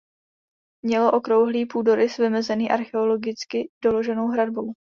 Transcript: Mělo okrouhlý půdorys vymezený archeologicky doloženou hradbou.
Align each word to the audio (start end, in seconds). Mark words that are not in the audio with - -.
Mělo 0.85 1.11
okrouhlý 1.11 1.65
půdorys 1.65 2.17
vymezený 2.17 2.69
archeologicky 2.71 3.69
doloženou 3.83 4.27
hradbou. 4.27 4.73